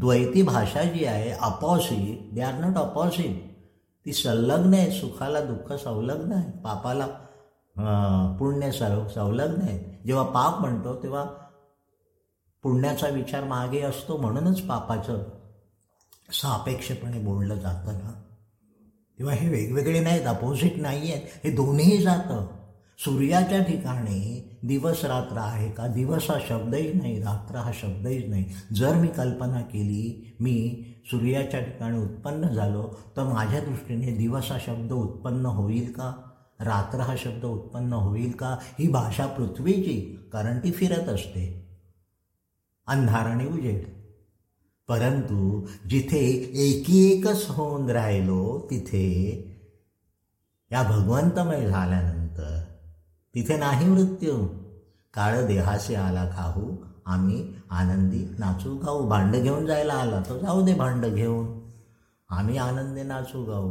द्वैती 0.00 0.42
भाषा 0.42 0.82
जी 0.82 1.04
आहे 1.04 1.30
अपॉसिट 1.30 2.34
दे 2.34 2.40
आर 2.40 2.54
नॉट 2.54 2.76
अपॉसिट 2.76 3.36
ती 4.06 4.12
संलग्न 4.12 4.74
आहे 4.74 4.90
सुखाला 4.90 5.40
दुःख 5.40 5.72
संलग्न 5.72 6.32
आहे 6.32 6.50
पापाला 6.58 7.06
पुण्य 8.38 8.72
सर्व 8.72 9.08
संलग्न 9.08 9.62
आहे. 9.62 10.02
जेव्हा 10.06 10.24
पाप 10.24 10.60
म्हणतो 10.60 10.94
तेव्हा 11.02 11.24
पुण्याचा 12.62 13.08
विचार 13.08 13.44
मागे 13.44 13.80
असतो 13.80 14.16
म्हणूनच 14.16 14.60
पापाचं 14.60 15.22
सापेक्षपणे 16.32 17.18
बोललं 17.18 17.54
जातं 17.54 17.92
ना. 17.94 18.12
तेव्हा 19.18 19.34
हे 19.34 19.48
वेगवेगळे 19.48 20.00
नाहीत 20.00 20.26
अपोजिट 20.26 20.76
नाही 20.76 21.12
आहेत 21.12 21.26
हे 21.44 21.50
दोन्ही 21.50 22.02
जातं. 22.02 22.46
सूर्याच्या 22.98 23.62
ठिकाणी 23.62 24.50
दिवस 24.64 25.04
रात्र 25.04 25.36
आहे 25.38 25.70
का? 25.70 25.86
दिवस 25.86 26.30
हा 26.30 26.38
शब्दही 26.48 26.92
नाही 26.92 27.18
रात्र 27.20 27.56
हा 27.56 27.70
शब्दही 27.74 28.26
नाही. 28.26 28.44
जर 28.72 28.94
मी 28.94 29.08
कल्पना 29.08 29.60
केली 29.60 30.36
मी 30.40 30.84
सूर्याच्या 31.10 31.60
ठिकाणी 31.60 31.98
उत्पन्न 31.98 32.48
झालो 32.48 32.98
तर 33.16 33.24
माझ्या 33.24 33.60
दृष्टीने 33.60 34.12
दिवस 34.12 34.52
हा 34.52 34.58
शब्द 34.66 34.92
उत्पन्न 34.92 35.46
होईल 35.46 35.92
का? 35.92 36.22
रात्र 36.60 37.00
हा 37.00 37.14
शब्द 37.18 37.44
उत्पन्न 37.44 37.92
होईल 37.92 38.30
का? 38.30 38.56
ही 38.78 38.88
भाषा 38.88 39.26
पृथ्वीची 39.26 40.30
कारण 40.32 40.58
ती 40.58 40.70
फिरत 40.70 41.08
असते. 41.08 41.68
अंधार 42.86 43.26
आणि 43.26 43.46
उजेड. 43.46 43.84
परंतु 44.88 45.66
जिथे 45.88 46.26
एकी 46.66 47.12
एकच 47.12 47.46
होऊन 47.50 47.90
राहिलो 47.90 48.68
तिथे 48.70 49.06
या 50.72 50.82
भगवंतमय 50.82 51.66
झाल्यानंतर 51.66 52.15
तिथे 53.36 53.56
नाही 53.56 53.86
मृत्यू. 53.86 54.34
काळ 55.14 55.46
देहासे 55.46 55.94
आला 55.94 56.24
खाऊ 56.26 56.76
आम्ही 57.06 57.54
आनंदी 57.70 58.24
नाचू 58.38 58.76
गाऊ. 58.76 59.08
भांड 59.08 59.36
घेऊन 59.36 59.66
जायला 59.66 59.94
आला 59.94 60.22
तर 60.28 60.38
जाऊ 60.38 60.64
दे 60.64 60.74
भांड 60.74 61.06
घेऊन. 61.06 61.46
आम्ही 62.30 62.56
आनंदी 62.56 63.02
नाचू 63.02 63.44
गाऊ. 63.44 63.70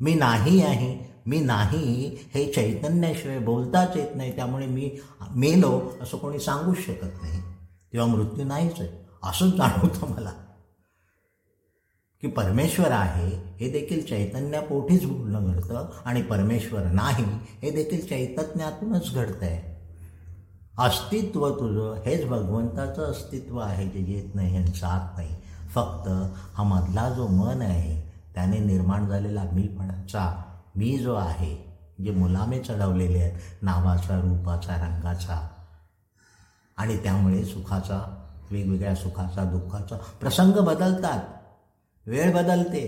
मी 0.00 0.14
नाही 0.14 0.62
आहे 0.62 1.22
मी 1.26 1.40
नाही 1.40 2.16
हे 2.34 2.52
चैतन्याशिवाय 2.52 3.38
बोलताच 3.38 3.96
येत 3.96 4.16
नाही 4.16 4.36
त्यामुळे 4.36 4.66
मी 4.66 4.90
मेलो 5.34 5.92
असं 6.02 6.16
कोणी 6.16 6.38
सांगूच 6.38 6.78
शकत 6.78 7.22
नाही. 7.22 7.40
तेव्हा 7.92 8.08
मृत्यू 8.08 8.44
नाहीच 8.44 8.80
आहे 8.80 8.88
असंच 9.22 9.52
जाणवतं 9.52 10.06
मला. 10.06 10.32
की 12.24 12.30
परमेश्वर 12.30 12.90
आहे 12.90 13.28
हे 13.60 13.70
देखील 13.70 14.04
चैतन्यापोटीच 14.06 15.04
बोलणं 15.04 15.52
घडतं 15.52 15.90
आणि 16.04 16.22
परमेश्वर 16.22 16.82
नाही 16.82 17.24
हे 17.62 17.70
देखील 17.70 18.06
चैतन्यातूनच 18.06 19.14
घडतं 19.14 19.46
आहे 19.46 19.74
अस्तित्व 20.78 21.50
तुझं 21.50 22.02
हेच 22.06 22.28
भगवंताचं 22.28 23.02
अस्तित्व 23.02 23.58
आहे 23.58 23.86
जे 23.86 24.12
येत 24.12 24.34
नाही 24.34 24.56
आणि 24.56 24.66
जात 24.66 25.16
नाही. 25.16 25.34
फक्त 25.74 26.08
हा 26.54 26.62
मधला 26.62 27.10
जो 27.10 27.26
मन 27.26 27.62
आहे 27.62 28.10
त्याने 28.34 28.58
निर्माण 28.58 29.06
झालेला 29.06 29.44
मीपणाचा 29.52 30.42
मी 30.76 30.98
जो 30.98 31.14
आहे 31.14 31.74
जे 32.04 32.10
मुलामे 32.10 32.58
चढवलेले 32.58 33.18
आहेत 33.18 33.32
नावाचा 33.62 34.20
रूपाचा 34.20 34.76
रंगाचा 34.76 35.48
आणि 36.76 36.96
त्यामुळे 36.96 37.44
सुखाचा 37.44 38.26
वेगवेगळ्या 38.50 38.94
सुखाचा 38.94 39.44
दुःखाचा 39.44 39.96
प्रसंग 39.96 40.52
बदलतात. 40.52 41.20
वेळ 42.06 42.32
बदलते. 42.34 42.84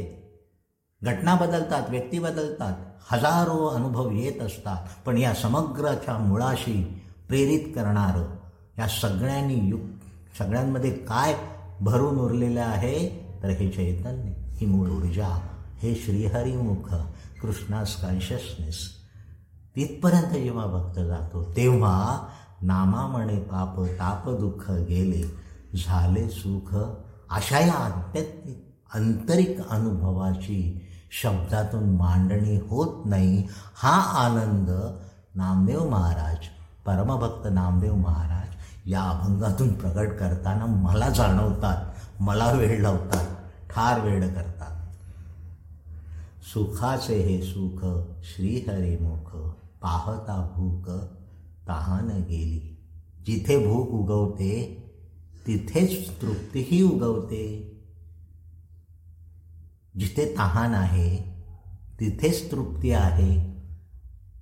घटना 1.03 1.35
बदलतात 1.35 1.91
व्यक्ती 1.91 2.19
बदलतात 2.19 2.75
हजारो 3.11 3.67
अनुभव 3.67 4.11
येत 4.11 4.41
असतात. 4.41 4.87
पण 5.07 5.19
या 5.19 5.35
समग्रच्या 5.35 6.19
मुळाशी 6.19 6.83
प्रेरित 7.29 7.73
करणारं 7.75 8.25
या 8.79 8.89
सगळ्यांनी 8.89 9.55
युक्त 9.55 10.39
सगळ्यांमध्ये 10.39 10.91
काय 10.91 11.35
भरून 11.81 12.19
उरलेलं 12.19 12.61
आहे 12.61 13.09
तर 13.43 13.49
हे 13.49 13.71
चैतन्य 13.71 14.33
ही 14.55 14.67
मूळ 14.67 14.91
ऊर्जा 14.91 15.29
हे 15.79 15.95
श्रीहरिमुख 15.95 16.89
कृष्णास 17.43 18.03
कॉन्शियसनेस 18.03 18.79
तिथपर्यंत 19.77 20.33
जेव्हा 20.35 20.67
भक्त 20.67 21.01
जातो 21.01 21.53
तेव्हा 21.57 22.29
नामामणे 22.63 23.41
पाप 23.41 23.81
ताप 23.81 24.29
दुःख 24.31 24.71
गेले 24.71 25.23
झाले 25.77 26.29
सुख 26.29 26.75
अशा 27.31 27.59
या 27.59 27.73
आध्यात्मिक 27.73 28.66
आंतरिक 28.95 29.69
अनुभवाची 29.69 30.83
शब्दातून 31.23 31.97
मांडणी 31.97 32.57
होत 32.57 33.07
नाही. 33.07 33.49
हा 33.75 34.01
आनंद 34.03 34.99
नामदेव 35.35 35.89
महाराज 35.91 36.37
परमभक्त 36.87 37.49
नामदेव 37.53 37.95
महाराज 37.95 38.55
या 38.87 39.03
अभंगातून 39.03 39.75
प्रकट 39.75 40.09
करताना 40.09 40.67
मला 40.67 41.11
जाणवतात 41.11 41.85
मला 42.23 42.53
वेळ 42.53 42.83
लावतात 42.83 43.27
ठार 43.71 44.01
वेळ 44.01 44.29
करतात. 44.29 44.77
सुखाचे 46.55 47.15
हे 47.15 47.43
सुख 47.43 48.05
श्रीहरिमुख 48.25 49.51
पाहता 49.83 50.53
भूक 50.57 50.89
तहान 51.69 52.09
गेली. 52.09 52.73
जिथे 53.27 53.67
भूक 53.67 53.91
उगवते 53.91 54.83
तिथेच 55.47 56.23
तृप्तीही 56.23 56.83
उगवते. 56.83 57.76
जिथे 59.99 60.35
तहान 60.39 60.75
आहे 60.75 61.19
तिथेच 62.01 62.53
तृप्ती 62.53 62.93
आहे. 62.93 63.57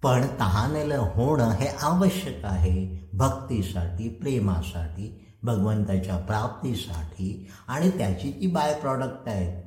पण 0.03 0.27
तहानेलं 0.41 0.95
होणं 0.95 1.51
हे 1.51 1.67
आवश्यक 1.67 2.45
आहे 2.45 3.09
भक्तीसाठी 3.13 4.09
प्रेमासाठी 4.09 5.27
भगवंताच्या 5.43 6.17
प्राप्तीसाठी 6.17 7.49
आणि 7.69 7.91
त्याची 7.91 8.33
ती 8.41 8.47
बाय 8.47 8.81
प्रॉडक्ट 8.81 9.29
आहेत 9.29 9.63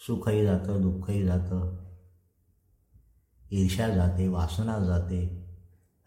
सुखही 0.00 0.44
जातं 0.44 0.82
दुःखही 0.82 1.24
जातं. 1.24 1.84
ईर्ष्या 3.50 3.88
जाते 3.88 4.28
वासना 4.28 4.78
जाते. 4.78 5.47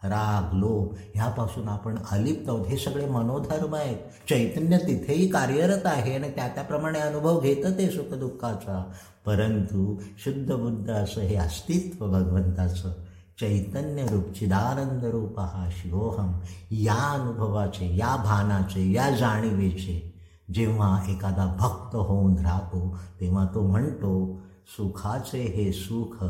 राग 0.04 0.54
लोभ 0.56 0.96
ह्यापासून 1.14 1.68
आपण 1.68 1.94
अलिप्त 2.10 2.48
आहोत. 2.48 2.66
हे 2.66 2.76
सगळे 2.76 3.06
मनोधर्म 3.06 3.74
आहेत. 3.74 3.96
चैतन्य 4.28 4.78
तिथेही 4.78 5.28
कार्यरत 5.28 5.82
आहे 5.84 6.14
आणि 6.14 6.30
त्या 6.30 6.48
त्याप्रमाणे 6.48 6.98
अनुभव 6.98 7.40
घेतं 7.40 7.78
ते 7.78 7.90
सुखदुःखाचा. 7.90 8.92
परंतु 9.26 10.00
शुद्ध 10.18 10.52
बुद्ध 10.52 10.90
असं 10.90 11.20
हे 11.20 11.36
अस्तित्व 11.36 12.06
भगवंताचं 12.06 12.92
चैतन्य 13.40 14.06
रूप 14.06 14.32
चिदानंद 14.32 15.04
रूप 15.04 15.40
हा 15.40 15.68
शिवोहम 15.72 16.40
या 16.70 17.20
अनुभवाचे 17.20 17.96
या 17.96 18.16
भानाचे 18.16 18.92
या 18.92 19.10
जाणीवेचे 19.10 20.12
जेव्हा 20.54 21.02
एखादा 21.08 21.56
भक्त 21.60 21.96
होऊन 21.96 22.38
राहतो 22.38 22.96
तेव्हा 23.20 23.46
तो 23.54 23.62
म्हणतो 23.62 24.40
सुखाचे 24.76 25.42
हे 25.42 25.72
सुख 25.72 26.24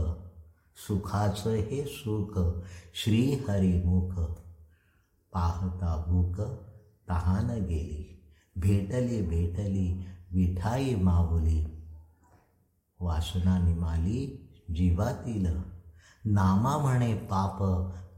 सुखाचं 0.77 1.51
हे 1.51 1.85
सुख 1.85 2.63
श्रीहरिमुख 2.95 4.15
पाहता 5.33 6.05
भूक 6.09 6.41
तहान 7.09 7.47
गेली 7.47 8.09
भेटली 8.57 9.23
भेटली 9.23 10.05
विठाई 10.33 10.95
माऊली. 10.95 11.65
वासना 13.01 13.59
निमाली 13.59 14.49
जीवातील 14.75 15.47
नामा 16.25 16.79
म्हणे 16.79 17.15
पाप 17.15 17.63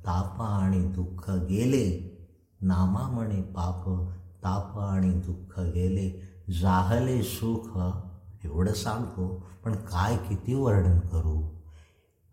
ताप 0.06 0.42
आणि 0.42 0.80
दुःख 0.80 1.30
गेले. 1.30 2.16
नामा 2.60 3.00
म्हणे 3.00 3.42
पाप 3.42 4.10
ताप 4.44 4.78
आणि 4.78 5.10
दुःख 5.10 5.60
गेले. 5.60 6.22
जाहले 6.60 7.22
सुख 7.22 7.78
एवढं 8.44 8.72
सांगतो 8.72 9.46
पण 9.64 9.72
काय 9.72 10.16
किती 10.16 10.54
वर्णन 10.54 10.98
करू? 10.98 11.53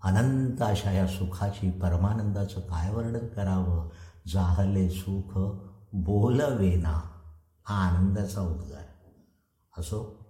अनंत 0.04 0.62
अशा 0.62 0.92
या 0.92 1.08
सुखाची 1.08 1.72
परमानंदाचं 1.72 2.60
काय 2.60 2.94
वर्णन 2.94 3.18
करावं? 3.18 3.90
जाहले 4.34 4.90
सुख 4.90 5.60
बोलवेना 5.94 7.02
हा 7.66 7.76
आनंदाचा 7.76 8.42
उद्गार. 8.42 8.84
असो? 9.78 10.26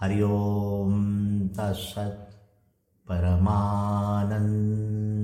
हरिओम 0.00 1.46
तसत 1.58 2.34
परमानंद 3.08 5.19